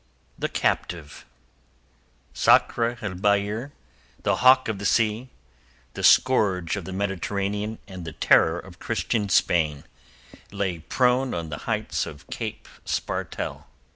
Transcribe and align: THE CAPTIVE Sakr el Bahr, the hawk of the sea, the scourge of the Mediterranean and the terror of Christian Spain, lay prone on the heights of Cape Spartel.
THE 0.39 0.49
CAPTIVE 0.49 1.25
Sakr 2.33 2.97
el 3.03 3.13
Bahr, 3.13 3.71
the 4.23 4.37
hawk 4.37 4.67
of 4.67 4.79
the 4.79 4.85
sea, 4.87 5.29
the 5.93 6.03
scourge 6.03 6.75
of 6.75 6.85
the 6.85 6.91
Mediterranean 6.91 7.77
and 7.87 8.03
the 8.03 8.13
terror 8.13 8.57
of 8.57 8.79
Christian 8.79 9.29
Spain, 9.29 9.83
lay 10.51 10.79
prone 10.79 11.35
on 11.35 11.49
the 11.49 11.57
heights 11.69 12.07
of 12.07 12.25
Cape 12.31 12.67
Spartel. 12.83 13.67